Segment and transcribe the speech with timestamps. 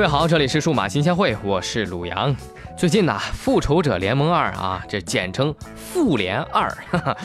[0.00, 2.34] 各位好，这里是数码新鲜会，我是鲁阳。
[2.74, 6.74] 最近呢，《复仇者联盟二》啊，这简称“复联二”，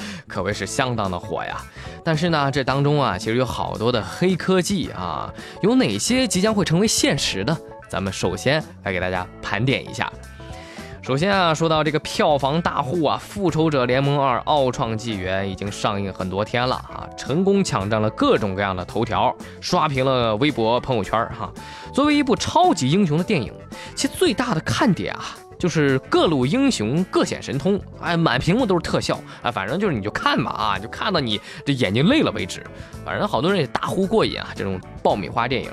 [0.27, 1.55] 可谓是相当的火呀。
[2.03, 7.57] 但是呢，这当中啊，其实有好多的黑科技啊，有哪些即将会成为现实的？
[7.87, 10.11] 咱们首先来给大家盘点一下。
[11.05, 21.51] 首先啊，说到这个票房大户啊，《复仇者联盟二：奥创纪元》已经上映很多天了啊，成功抢占了各种各样的头条，刷屏了微博朋友圈哈。
[21.93, 23.53] 作为一部超级英雄的电影，
[23.93, 32.63] 其最大的看点啊，就是各路英雄各显神通，哎，满屏幕都是特效啊，反正就是你就看吧啊，就看到你这眼睛累了为止。
[33.05, 35.69] 反正好多人也大呼过瘾啊，这种爆米花电影。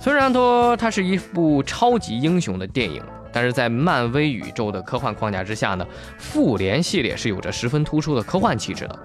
[0.00, 3.00] 虽然说它是一部超级英雄的电影。
[3.32, 5.86] 但是在漫威宇宙的科幻框架之下呢，
[6.18, 8.98] 复联系列是有着十分突出的科幻气质的。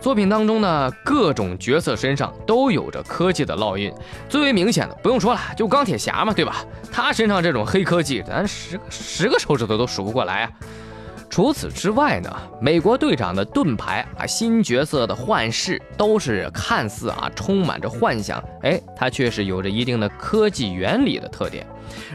[0.00, 3.92] 作品当中呢，各种角色身上都有着科技的烙印。
[4.28, 6.64] 最为明显的不用说了，就钢铁侠嘛，对吧？
[6.90, 10.50] 他身上这种黑科技，咱十个十个手指头都数不过来啊。
[11.34, 21.66] 除此之外呢，美国队长的盾牌啊，新角色的幻视都是看似啊充满着幻想，哎，它却是有着一定的科技原理的特点，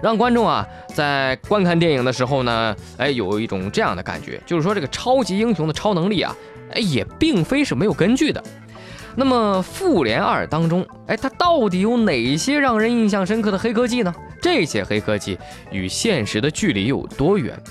[0.01, 6.33] 让观众啊在观看电影的时候呢， 哎，有一种这样的感觉，就是说这个超级英雄的超能力啊，
[6.71, 8.41] 哎，也并非是没有根据的。
[9.17, 14.15] 那么《复联二》当中，哎，它到底有哪些让人印象深刻的黑科技呢？
[14.41, 15.37] 这些黑科技
[15.71, 17.61] 与现实的距离有多远？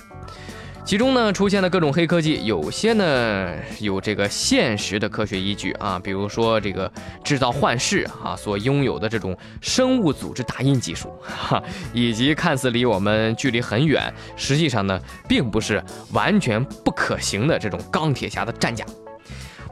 [0.88, 6.90] 其中呢出现的各种黑科技，有些呢有这个现实的科学依据啊，比如说这个
[7.22, 18.82] 制造幻视啊所拥有的这种生物组织打印技术，哈，以及看似离我们距离很远，实际上呢并不是完全不可行的这种钢铁侠的战甲。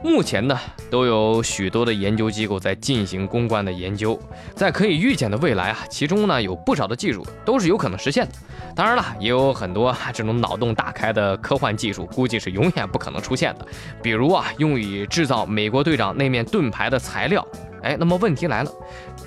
[0.03, 0.57] 目前呢，
[0.89, 4.17] 都有许多的研究机构在进行攻关的研究，
[4.55, 8.33] 在可以预见的未来啊，其中呢有不少的技术都是有可能实现的。
[8.75, 13.65] 当然了，也有很多这种脑洞大开的科幻技术，估计是永远不可能出现的。
[14.01, 17.45] 比如啊，用以制造美国队长那面盾牌的材料。
[17.81, 18.71] 哎，那么问题来了，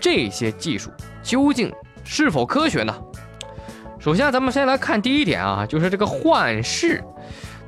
[0.01, 0.91] 这些技术
[1.23, 1.73] 究竟
[2.05, 2.95] 是否科学呢？
[3.99, 7.03] 首先，咱们先来看第一点啊，就是这个幻视。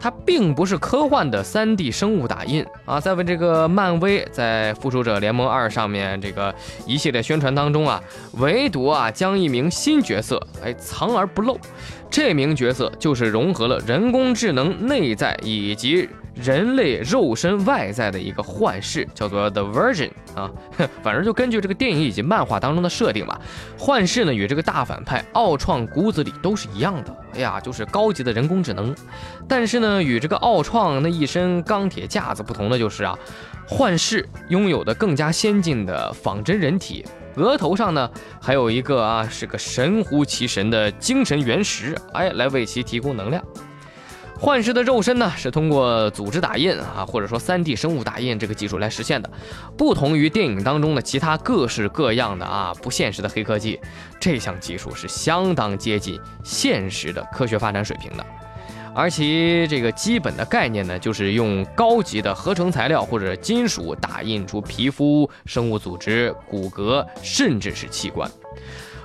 [0.03, 2.67] 它并不是科幻的 3D 生物打印。
[2.85, 6.53] 啊，在为这个漫威在复仇者联盟二上面这个
[6.85, 8.03] 一系列宣传当中啊，
[8.33, 11.57] 唯独啊将一名新角色哎藏而不露，
[12.13, 16.09] 这名角色就是融合了人工智能内在以及。
[16.35, 20.51] 人类肉身外在的一个幻视，叫做 The Virgin 啊，
[21.05, 23.39] 反正就根据这个电影以及漫画当中的设定吧。
[23.79, 28.95] 幻视呢与这个大反派奥创骨子里都是一样的，哎呀，就是高级的人工智能。
[29.47, 33.15] 但是呢，与这个奥创那一身钢铁架子不同的就是啊，
[33.69, 37.05] 幻视拥有的更加先进的仿真人体，
[37.37, 38.11] 额头上呢
[38.41, 43.43] 还有一个啊是个神乎其神的精神原石，哎，来为其提供能量。
[44.39, 49.31] 幻视的肉身呢，是通过组织打印啊，或者说 3D 生物打印这个技术来实现的。
[49.77, 53.79] 不同于电影当中的其他各式各样的啊不现实的黑科技，
[54.19, 58.27] 这项技术是相当接近现实的科学发展水平的。
[58.95, 68.31] 而其这个基本的概念呢，就是用高级的合成材料或者金属打印出皮肤、生物组织、骨骼，甚至是器官，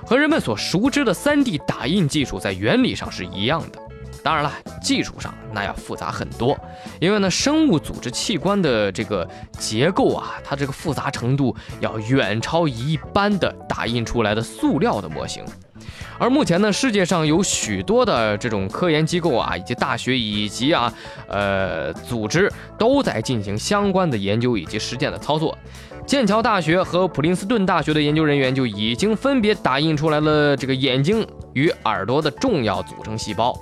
[0.04, 3.80] 和人们所熟知的 3D 打印技术在原理上是一样的。
[4.22, 6.58] 当然了，技术上那要复杂很多，
[7.00, 9.26] 因为呢，生物组织器官的这个
[9.58, 15.44] 结构啊，它这个复杂程度要远超一般的打印出来的塑料的模型。
[16.18, 20.92] 而目前呢，世界上有许多的这种科研机构啊，以及大学以及啊，
[21.28, 25.56] 呃，组织都在进行相关的研究以及实践的操作。
[26.06, 33.54] 剑桥大学和普林斯顿大学的研究人员就已经分别打印出来了这个眼睛与耳朵的重要组成细胞。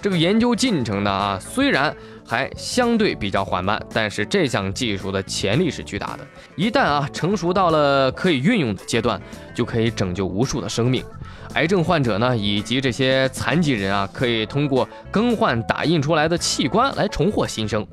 [0.00, 1.94] 这个研究进程呢啊，虽然
[2.26, 6.26] 还相对比较缓慢，但是这项技术的潜力是巨大的。
[6.56, 9.20] 一旦啊成熟到了可以运用的阶段，
[9.54, 11.04] 就可以拯救无数的生命。
[11.54, 17.86] 癌症患者呢，以及这些残疾人啊，可以通过更换打印出来的器官来重获新生。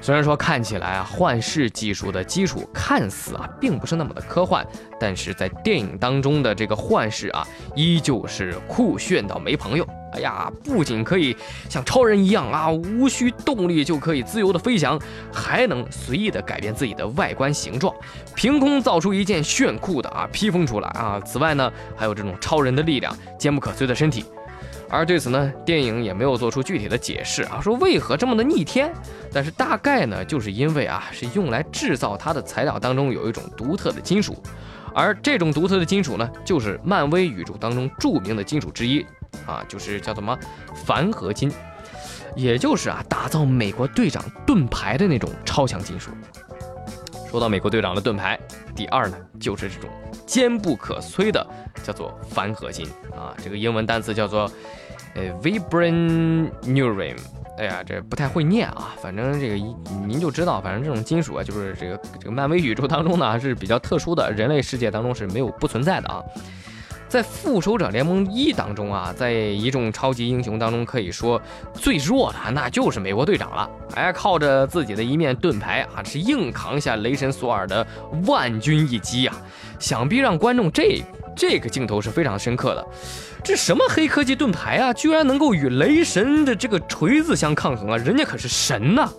[0.00, 4.66] 虽然说看起来啊，幻视技术的基础看似啊，并不是那么的科幻，
[4.98, 9.86] 但是在电影当中的这个幻视啊，依旧是酷炫到没朋友。
[10.12, 11.36] 哎呀，不仅可以
[11.68, 14.98] 像超人一样啊，无需动力就可以自由的飞翔，
[15.32, 17.94] 还能随意的改变自己的外观形状，
[18.34, 21.20] 凭空造出一件炫酷的啊披风出来啊。
[21.24, 24.24] 此外呢，还有这种超人的力量，坚不可摧的身体。
[24.90, 28.90] 而对此呢，电影也没有做出具体的解释啊，说为何这么的逆天。
[29.30, 34.34] 但是大概呢，就是因为啊，是用来制造它的材料当中有一种独特的金属。
[34.94, 39.04] 而这种独特的金属呢，就是漫威宇宙当中著名的金属之一
[39.46, 40.36] 啊，就是叫什么
[40.86, 41.52] 钒合金，
[42.36, 46.10] 也就是啊打造美国队长盾牌的那种超强金属。
[47.30, 48.38] 说到美国队长的盾牌，
[48.74, 49.90] 第二呢就是这种
[50.26, 51.46] 坚不可摧的，
[51.82, 54.50] 叫做钒合金啊，这个英文单词叫做
[55.14, 57.16] 呃 vibranium。
[57.58, 59.56] 哎呀，这不太会念啊，反正这个
[60.06, 66.22] 您就知道，反正这种金属啊，就是这个这个漫威宇宙当中呢还是比较特殊的，人类世界当中是没有不存在的啊。
[67.08, 71.40] 在复仇者联盟一当中啊，在一众超级英雄当中，可以说
[71.72, 73.68] 最弱的那就是美国队长了。
[73.94, 77.86] 哎，靠着自己的一面盾牌啊，是硬扛下雷神索尔的
[78.26, 79.34] 万钧一击啊！
[79.78, 81.02] 想必让观众这
[81.34, 82.86] 这个镜头是非常深刻的。
[83.42, 87.96] 这什么黑科技盾牌啊，居然能够与雷神的这个锤子相抗衡啊！
[87.96, 89.10] 人家可是神呐！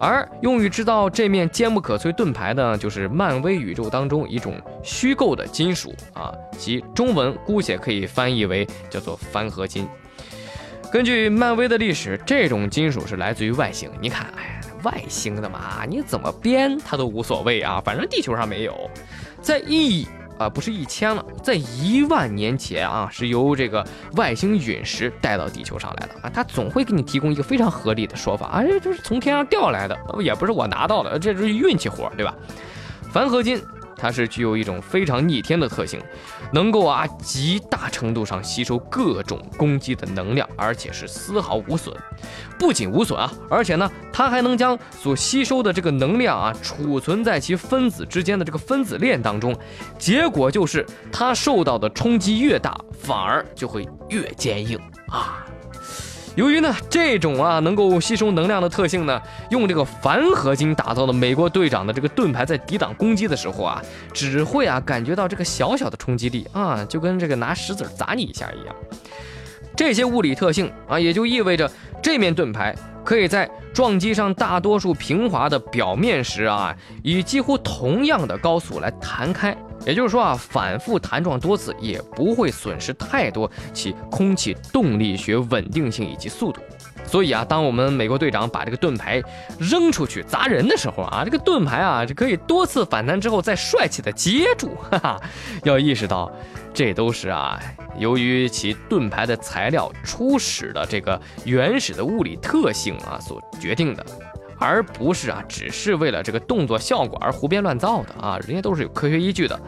[0.00, 9.86] 而用于制造这面坚不可摧盾牌的，就是漫威宇宙当中一种虚构的金属啊，其中文姑且可以翻译为叫做翻合金。
[10.90, 13.90] 根据漫威的历史，这种金属是来自于外星。
[14.00, 18.90] 你看，哎，外星的嘛，你怎么编它都无所谓啊，反正地球上没有。
[19.42, 20.08] 在一。
[20.40, 32.34] 啊，不是一千了，在一万年前啊，是由这个外星陨石带到地球上来的啊，它总会给你提供一个非常合理的说法，啊，这就是从天上掉来的，也不是我拿到的，这是运气活，对吧？
[33.12, 33.62] 钒合金。
[34.00, 36.00] 它是具有一种非常逆天的特性，
[36.52, 41.94] 能够啊极大程度上吸收各种攻击的能量，而且是丝毫无损。
[42.58, 49.54] 不仅无损啊，而且呢，它还能将所吸收的这个能量啊储存在其分子之间的这个分子链当中，
[49.98, 55.44] 结果就是它受到的冲击越大，反而就会越坚硬啊。
[56.36, 63.82] 由于呢这种啊能够吸收能量的特性呢，用这个钒合金打造的美国队长的这个盾牌在抵挡攻击的时候啊，
[64.12, 68.74] 只会啊感觉到这个小小的冲击力啊，就跟这个拿石子砸你一下一样。
[69.76, 71.70] 这些物理特性啊，也就意味着
[72.02, 72.74] 这面盾牌
[73.04, 79.56] 可以在撞击上大多数平滑的表面时啊，以几乎同样的高速来弹开。
[79.86, 86.60] 也就是说啊，反复弹撞多次也不会损失太多其空气动力学稳定性以及速度。
[87.06, 89.20] 所以啊，当我们美国队长把这个盾牌
[89.58, 94.76] 扔出去砸人的时候啊，这个盾牌啊就可以多次反弹之后再帅气的接住。
[94.90, 95.20] 哈哈，
[95.64, 96.30] 要意识到，
[96.72, 97.58] 这都是啊，
[97.98, 104.06] 由于其盾牌的材料初始的这个原始的物理特性啊所决定的。
[104.60, 109.58] 而不是啊，只是为了这个动作效果而胡编乱造的啊，人家都是有科学依据的。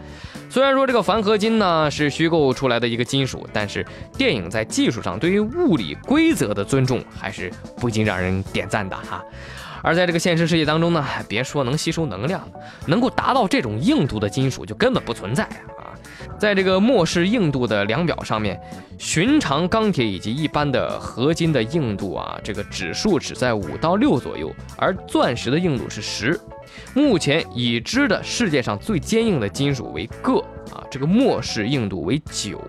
[0.51, 3.85] 虽然说这个钒合金呢是虚构出来的一个金属，但是
[4.19, 9.25] 电影在技术上对于物理规则的尊重还是不禁让人点赞的哈。
[9.83, 12.47] 而在这个现实世界当中呢，别说能吸收能量，
[12.87, 15.97] 能够达到这种硬度的金属就根本不存在啊。
[16.43, 18.61] 在这个末世硬度的量表上面，
[18.99, 26.37] 寻常钢铁以及一般的合金的硬度啊，这个指数只在五到六左右，而钻石的硬度是十。
[26.95, 30.41] 目前已知的世界上最坚硬的金属为铬
[30.73, 32.61] 啊，这个末世硬度为九，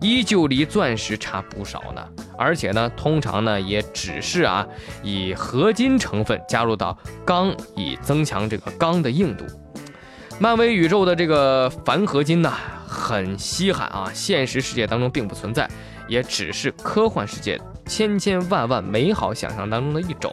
[0.00, 2.02] 依旧离钻石差不少呢。
[2.38, 4.66] 而且呢，通常呢也只是啊
[5.02, 9.44] 以合金成分加入到钢，以增强这个钢的硬度。
[10.38, 12.52] 漫威宇宙的这个钒合金呢，
[12.86, 15.66] 很稀罕啊，现实世界当中并不存在，
[16.08, 20.30] 也只是科幻世界千千万万美好想象当中的一种。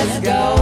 [0.00, 0.59] let's go.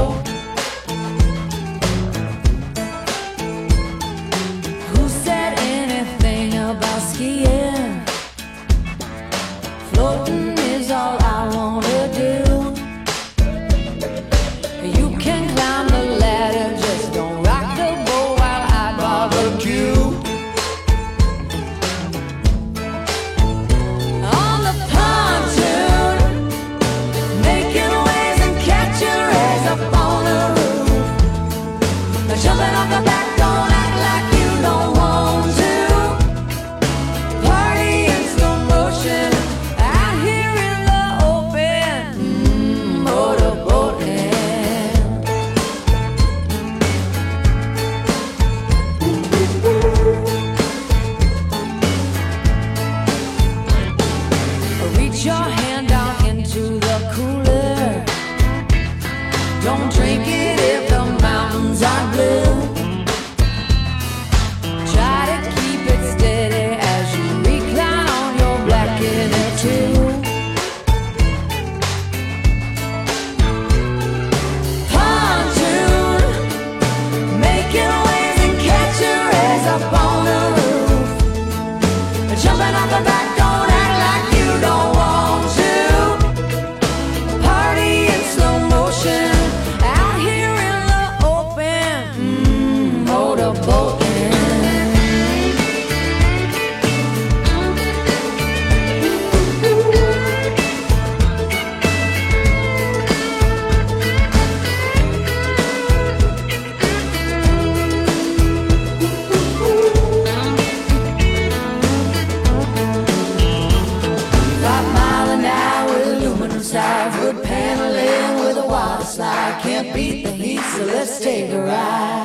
[119.17, 122.18] I can't beat the heat, so let's take a ride.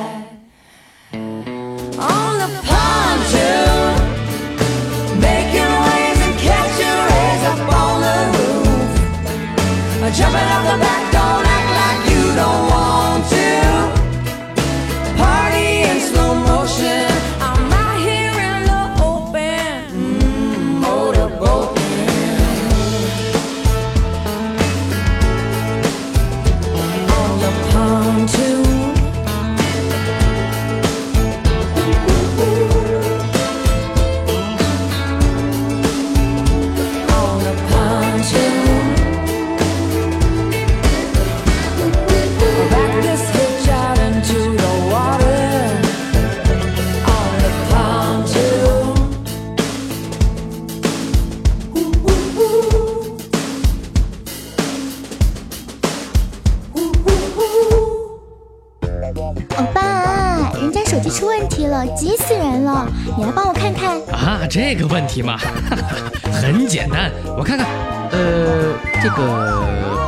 [64.54, 65.36] 这个问题嘛，
[66.32, 67.66] 很简单，我看看，
[68.12, 69.20] 呃，这个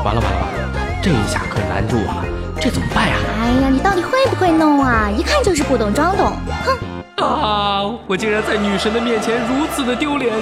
[0.05, 2.25] 完了完了完了，这一下可难住啊，
[2.61, 3.17] 这怎么办呀？
[3.41, 5.11] 哎呀，你到底会不会弄啊？
[5.11, 6.33] 一看就是不懂装懂，
[6.65, 7.27] 哼！
[7.27, 10.33] 啊，我竟然在女神的面前如此的丢脸。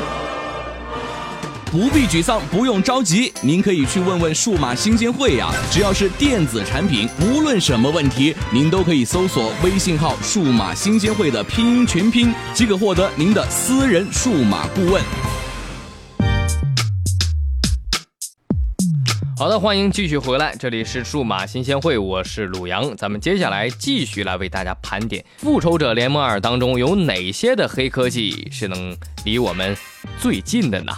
[1.75, 5.51] 不必沮丧，不用着急，您可以去问问数码新鲜会呀。
[5.73, 15.03] 只要是电子产品，无论什么问题，您都可以搜索微信号“数码新鲜会”的拼音全拼，即可获得您的私人数码顾问。
[19.37, 29.77] 好的，欢迎继续回来，这里是数码新鲜会，我是鲁阳，咱们接下来继续来为大家盘点《复仇者联盟二》当中有哪些的黑科技是能离我们
[30.21, 30.93] 最近的呢？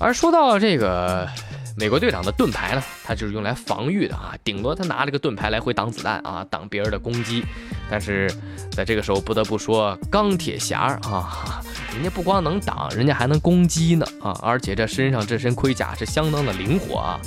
[0.00, 1.28] 而说到这个
[1.76, 7.44] 美国队长的盾牌呢，它就是用来防御的啊，顶多他拿这个盾牌来回挡子弹啊，挡别人的攻击。
[7.90, 8.32] 但是
[8.70, 11.62] 在这个时候，不得不说钢铁侠啊，
[11.94, 17.20] 人家不光能挡，人家还能攻击呢啊，而且这身上这身盔甲是相当的灵活啊。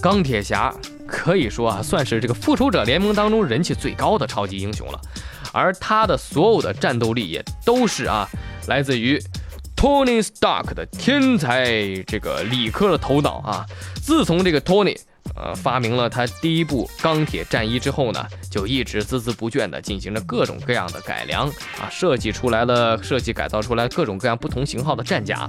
[0.00, 0.72] 钢铁侠
[1.06, 5.00] 可以说啊，算是这个复仇者联盟当中人气最高的超级英雄了，
[5.52, 8.28] 而他的所有的战斗力也都是啊，
[8.68, 9.20] 来自于。
[9.84, 11.66] Tony Stark 的天才
[12.06, 13.66] 这个理科的头脑啊，
[14.02, 14.98] 自从这个 Tony
[15.36, 21.46] 呃发明了他第一部钢铁战衣之后呢，就一直孜孜不倦地进行着各种各样的改良
[21.78, 25.46] 啊，设计出来了，设计改造出来各种各样不同型号的战甲。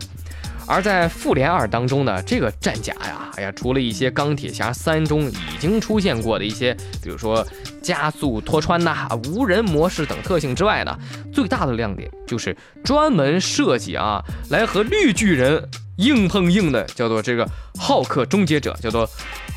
[0.67, 7.45] 而在复联二当中呢，这个战甲呀，哎呀，除了一些钢铁侠三中已经出现过的一些，比如说
[7.81, 10.98] 加速脱穿呐、无人模式等特性之外呢，
[11.31, 19.07] 最大的亮点就是专门设计啊，来和绿巨人硬碰硬的，叫做这个浩克终结者，叫做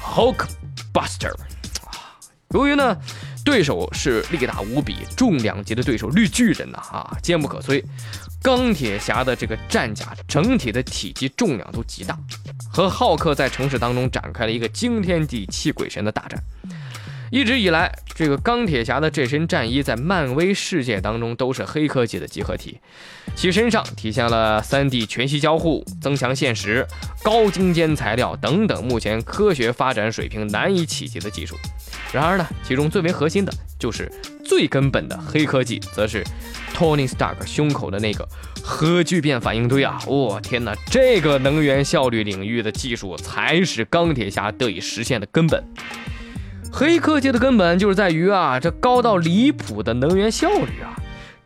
[0.03, 0.47] Hulk
[0.93, 1.33] Buster。
[2.51, 2.97] 由于呢。
[3.45, 7.83] 对手是力大无比、重量级的对手绿巨人呐啊，坚不可摧。
[8.43, 12.17] 钢铁侠的这个战甲整体的体积重量都极大，
[12.73, 16.43] 和浩克在城市当中展开了一个惊天地泣鬼神的大战。
[17.31, 22.81] 一直以来，这个钢铁侠的这身战衣在漫威世界当中都是黑科技的集合体，
[23.37, 26.87] 其身上体现了 3D 全息交互、增强现实、
[27.23, 31.55] 高精尖材料等等目前科学发展水平难以企及的技术。
[32.15, 34.11] 然而呢，其中最为核心的就是
[34.43, 36.25] 最根本的黑科技，则是
[36.75, 38.27] Tony Stark 胸口的那个
[38.63, 39.99] 核聚变反应堆啊！
[40.07, 45.63] 我天哪，这个能源效率领域的技术才是钢铁侠得以实现的根本。
[46.73, 50.95] 黑科技的根本就是在于啊，这高到离谱的能源效率啊！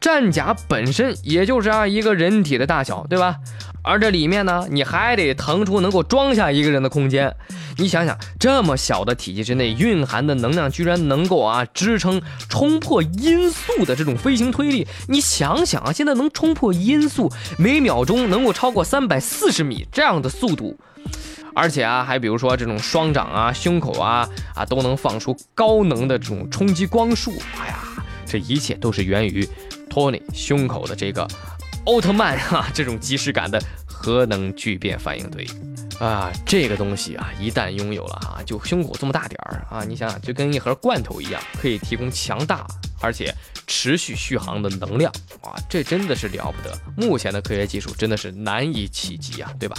[0.00, 3.36] 战甲本身也就是啊一个人体的大小，对吧？
[3.84, 7.34] 而这里面呢，你还得腾出能够装下一个人的空间。
[7.78, 14.86] 你想想，这么小的体积之内蕴含的能量，居然能够啊支撑冲破音速的这种飞行推力。
[15.08, 20.78] 你想想啊，现在能冲破音速，每秒钟能够超过三百四十米这样的速度，
[21.52, 27.32] 而且啊，还比如说这种双掌啊、胸口啊啊都能放出高能的这种冲击光束。
[27.60, 27.78] 哎呀，
[28.24, 29.48] 这一切都是源于
[29.90, 31.26] 托尼胸口的这个。
[31.84, 35.46] 奥特曼 哈，这种即视感的核能聚变反应堆
[35.98, 42.66] 啊，这个东西啊，一旦拥有了哈，就胸口这么大点儿啊，你想想，就跟一盒罐头一样，可以提供强大
[43.00, 43.34] 而且
[43.66, 45.12] 持续续航的能量
[45.42, 46.76] 啊，这真的是了不得。
[46.96, 49.76] 目前的科学技术真的是难以企及啊，对吧？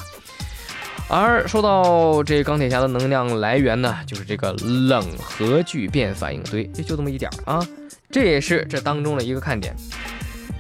[1.09, 7.67] 而说到这钢铁侠的能量来源呢，就是这个冷核聚变反应堆，就这么一点儿啊，
[8.09, 9.75] 这也是这当中的一个看点，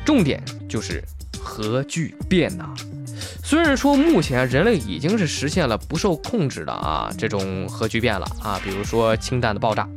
[0.05, 1.03] 重点就是。
[1.53, 2.67] 核聚变呐，
[3.43, 9.87] 虽然说目前人类已经是实现了不受控制的啊这种核聚变了啊，比如说氢弹的爆炸，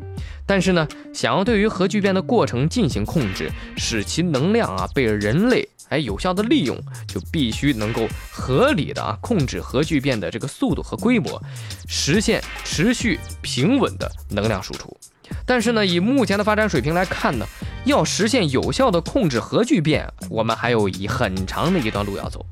[0.45, 11.43] 但是呢，想要对于核聚变的过程进行控制，使其能量啊被人类哎有效的利用，就必须能够合理的啊控制核聚变的这个速度和规模，
[11.89, 14.95] 实现持续平稳的能量输出。
[15.45, 17.47] 但是呢，以目前的发展水平来看呢，
[17.85, 22.45] 要实现有效的控制核聚变，我们还有一很长的一段路要走。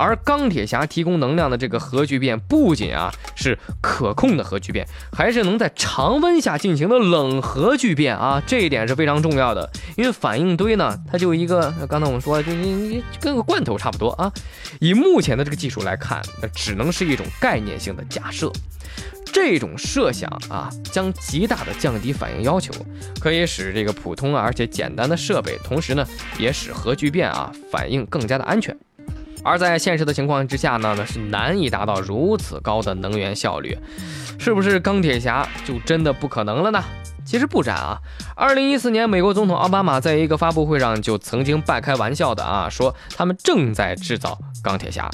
[0.00, 9.70] 而钢铁侠提供能量的这个核聚变，不仅啊是可控的核聚变，还是能在常温下进行的冷核聚变啊，这一点是非常重要的。
[9.96, 14.32] 因为反应堆呢，它就一个，刚才我们说，就你你跟个罐头差不多啊。
[14.80, 18.50] 以目前的这个技术来看，那只能是一种概念性的假设。
[19.32, 22.72] 这种设想啊，将极大的降低反应要求，
[23.20, 26.04] 可以使这个普通而且简单的设备，同时呢，
[26.36, 28.76] 也使核聚变啊反应更加的安全。
[29.42, 33.76] 而在现实的情况之下呢，那是难以达到如此高的能源效率，
[34.38, 36.82] 是不是钢铁侠就真的不可能了呢？
[37.24, 37.98] 其实不然啊。
[38.34, 45.08] 二零一四年，美国总统奥巴马在一个发布会上就曾经半开玩笑的啊说，他们正在制造钢铁侠。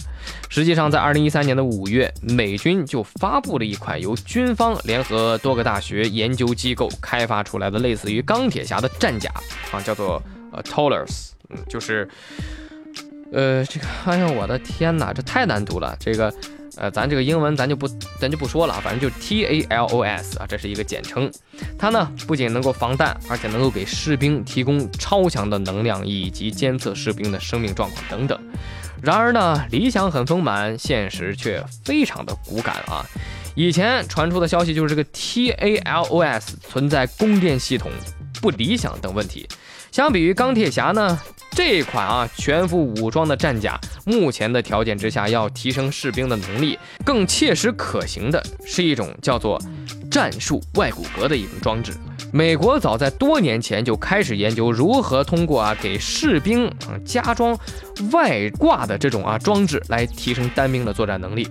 [0.48, 9.31] 实际上，在二零一三年的五月，美军就发布了一款由军方联合多个大学研究机构开发出来的类似于钢铁侠的战甲
[9.72, 10.22] 啊，叫做
[10.53, 11.31] 呃 Taurus，
[11.68, 12.09] 就是。
[13.33, 15.97] 呃，这个，哎呀，我的天哪，这太难读了。
[15.99, 16.33] 这个，
[16.77, 17.89] 呃，咱这个英文咱就不，
[18.21, 21.31] 咱就不说了，反正就 T A L O S 啊，这是一个简称。
[21.79, 28.39] 它呢，不仅能够防弹，而且能够给士兵提供超强的能量，以及监测士兵的生命状况等等。
[29.03, 33.05] 然而呢，理想很丰满，现实却非常的骨感啊。
[33.55, 37.91] 以前传出的消息就是这个 T A L O S 存在供电系统
[38.41, 39.49] 不理想等问题。
[39.96, 41.18] 相比于钢铁侠呢？
[41.52, 49.59] 这款啊全副武装的战甲，目前的条件之下，要提升士兵的能力，更切实可行的是一种叫做
[50.11, 51.94] 战术外骨骼的一种装置。
[52.30, 57.59] 美国早在多年前就开始研究如何通过啊给士兵啊加装
[58.12, 61.48] 外挂的这种啊装置来提升单兵的作战能力，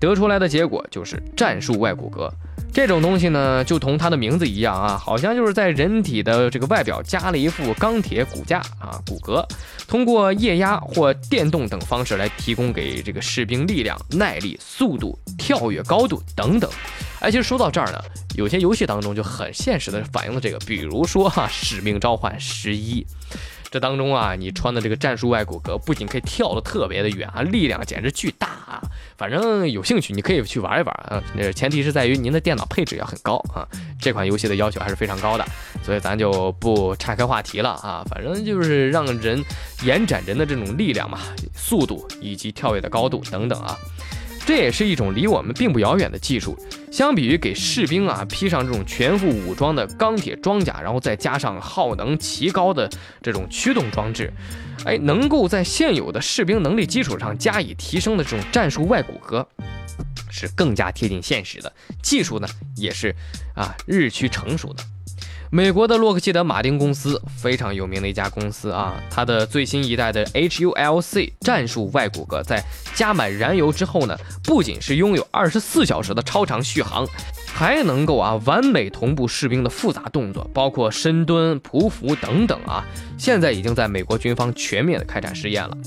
[0.00, 2.28] 得出来的结果就是战术外骨骼。
[2.72, 9.46] 这种东西呢，就同它的名字一样啊，好像就是在人体的这个外表加了一副钢铁骨架啊，骨骼，
[9.86, 16.68] 通过液压或电动等方式来提供给这个士兵力量、耐力、速度、跳跃高度等等。
[17.20, 17.98] 哎，其实说到这儿呢，
[18.34, 23.02] 有些游戏当中就很现实的反映了这个，比如说哈，《使命召唤十一》。
[23.74, 28.80] 这当中啊，你穿的这个战术外骨骼不仅可以跳得特别的远啊，力量简直巨大啊！
[29.18, 33.66] 反正有兴趣你可以去玩一玩啊，那前提是在于您的电脑配置要很高啊。
[34.00, 35.44] 这款游戏的要求还是非常高的，
[35.82, 38.04] 所以咱就不岔开话题了啊。
[38.08, 39.44] 反正就是让人
[39.82, 41.18] 延展人的这种力量嘛，
[41.56, 43.76] 速度以及跳跃的高度等等啊。
[44.46, 46.56] 这也是一种离我们并不遥远的技术。
[46.92, 52.88] 相比于给士兵啊披上这种全副武装的钢铁装甲，然后再加上耗能极高的
[53.22, 54.32] 这种驱动装置，
[54.84, 59.44] 哎，能够在现有的士兵能力基础上加以提升的这种战术外骨骼，
[60.30, 61.72] 是更加贴近现实的。
[62.02, 63.14] 技术呢，也是
[63.54, 64.84] 啊日趋成熟的。
[65.54, 72.60] 美国的洛克希德马丁公司非常有名的一家公司啊，它的最新一代的 HULC 战术外骨骼在
[72.92, 77.06] 加满燃油之后呢，不仅是拥有二十四小时的超长续航，
[77.46, 82.84] 还能够啊完美同步士兵的复杂动作，包括深蹲、匍匐等等啊，
[83.16, 85.78] 现在已经在美国军方全面的开展试验了。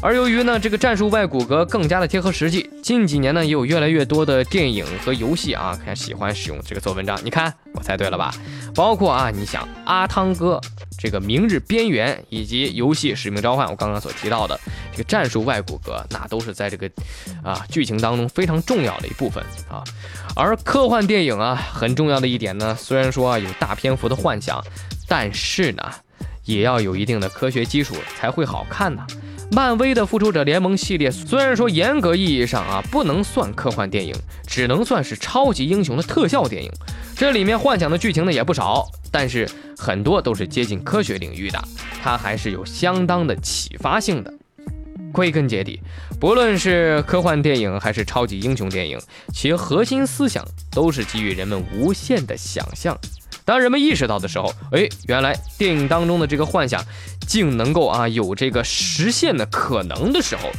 [0.00, 7.18] 而由于呢，这个战术外骨骼更加的贴合实际，近几年呢，也有越来越多的电影和游戏啊，看喜欢使用这个做文章。
[7.24, 8.32] 你看，我猜对了吧？
[8.76, 10.60] 包括啊，你想阿汤哥
[10.96, 14.58] 这个《明日边缘》，以及游戏《使命召唤》，我刚刚所提到的
[14.92, 16.88] 这个战术外骨骼，那都是在这个
[17.42, 19.82] 啊剧情当中非常重要的一部分啊。
[20.36, 24.62] 而科幻电影啊，很重要的一点呢，虽然说啊有大篇幅的幻想，
[25.08, 25.82] 但是呢，
[26.44, 29.04] 也要有一定的科学基础才会好看呢。
[29.50, 34.14] 漫威的复仇者联盟系列虽然说严格意义上啊不能算科幻电影，
[34.46, 36.70] 只能算是超级英雄的特效电影。
[37.16, 41.58] 这里面幻想的剧情呢也不少，但是很多都是接近科学领域的，
[42.02, 44.32] 它还是有相当的启发性的。
[45.10, 45.80] 归根结底，
[46.20, 49.00] 不论是科幻电影还是超级英雄电影，
[49.32, 52.96] 其核心思想都是给予人们无限的想象。
[53.48, 56.84] 当人们意识到的时候，哎，原来电影当中的这个幻想，
[57.26, 60.50] 竟能够啊有这个实现的可能的时候，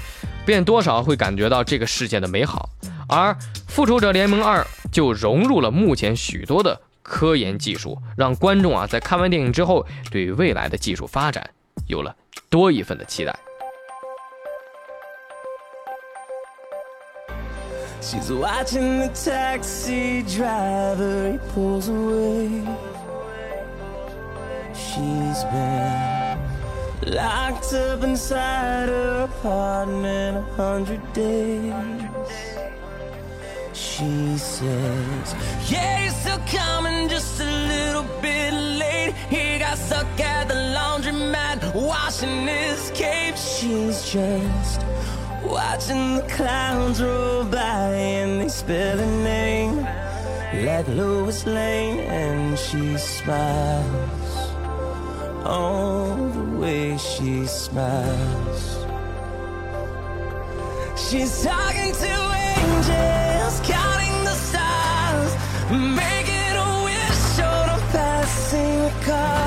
[0.43, 2.67] 便多少会感觉到这个世界的美好。
[3.07, 3.31] 而
[3.67, 11.47] 《复仇者联盟二》就融入了目前许多的科研技术，让观众啊在看完电影之后，对未来的技术发展
[11.85, 12.15] 有了
[12.49, 13.37] 多一份的期待。
[18.01, 22.63] She's watching the taxi driver, he pulls away.
[24.73, 26.39] She's been
[27.13, 31.73] locked up inside her apartment a hundred days.
[33.73, 35.35] She says,
[35.69, 39.13] Yeah, you're still coming just a little bit late.
[39.29, 43.35] He got stuck at the laundromat washing his cape.
[43.35, 44.81] She's just
[45.43, 49.87] Watching the clouds roll by and they spell her name
[50.53, 54.31] like Lois Lane, and she smiles.
[55.45, 58.85] Oh, the way she smiles.
[60.97, 62.13] She's talking to
[62.51, 65.33] angels, counting the stars,
[65.71, 69.38] making a wish on a passing car.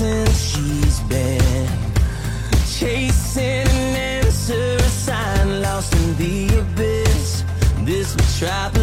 [0.00, 1.68] since she's been
[2.66, 7.44] chasing an answer, a sign lost in the abyss.
[7.84, 8.79] This was trapping.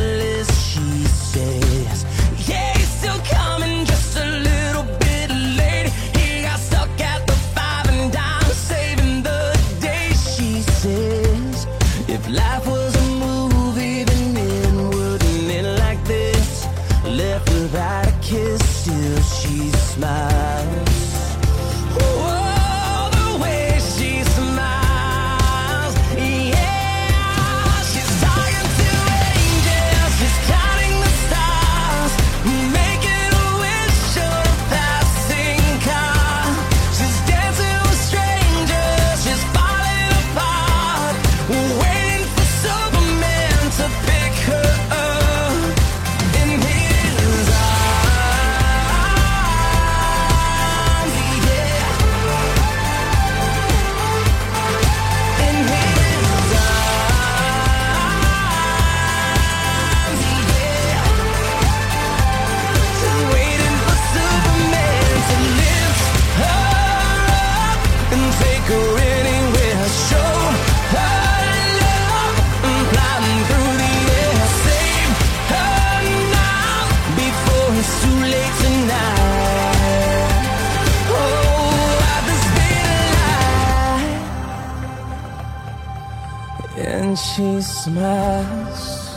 [87.88, 89.08] Christmas.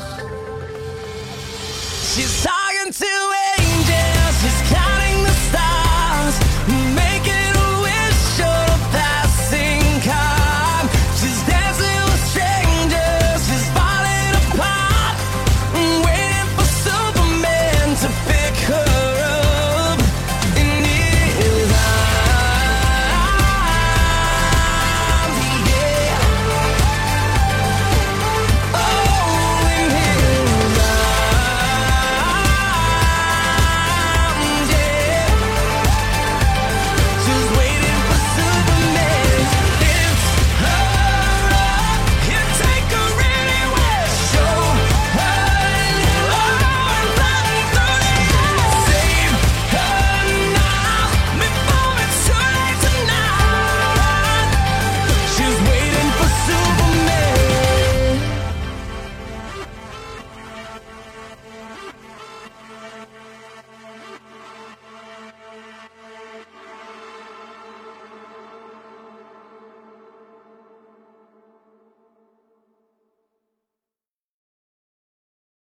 [2.14, 2.30] She's